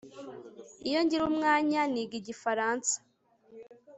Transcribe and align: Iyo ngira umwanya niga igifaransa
Iyo 0.87 0.99
ngira 1.05 1.23
umwanya 1.31 1.81
niga 1.91 2.15
igifaransa 2.21 2.95